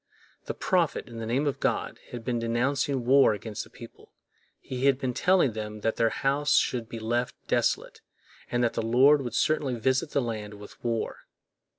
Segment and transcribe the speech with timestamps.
[0.45, 4.11] The prophet, in the name of God, had been denouncing war against the people;
[4.59, 8.01] he had been telling them that their house should be left desolate,
[8.49, 11.27] and that the Lord would certainly visit the land with war.